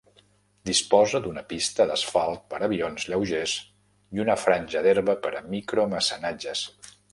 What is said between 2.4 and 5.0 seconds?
per a avions lleugers i una franja